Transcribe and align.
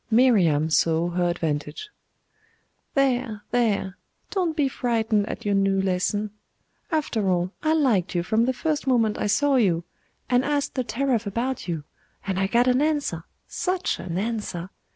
Miriam 0.09 0.71
saw 0.71 1.09
her 1.11 1.29
advantage. 1.29 1.89
'There, 2.95 3.43
there 3.51 3.99
don't 4.31 4.55
be 4.57 4.67
frightened 4.67 5.29
at 5.29 5.45
your 5.45 5.53
new 5.53 5.79
lesson. 5.79 6.31
After 6.91 7.29
all, 7.29 7.51
I 7.61 7.73
liked 7.75 8.15
you 8.15 8.23
from 8.23 8.45
the 8.45 8.51
first 8.53 8.87
moment 8.87 9.19
I 9.19 9.27
saw 9.27 9.57
you, 9.57 9.83
and 10.27 10.43
asked 10.43 10.73
the 10.73 10.83
teraph 10.83 11.27
about 11.27 11.67
you, 11.67 11.83
and 12.25 12.39
I 12.39 12.47
got 12.47 12.65
an 12.65 12.81
answer 12.81 13.25
such 13.47 13.99
an 13.99 14.17
answer! 14.17 14.71